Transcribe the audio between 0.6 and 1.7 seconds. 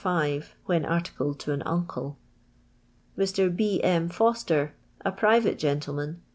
when articb d to an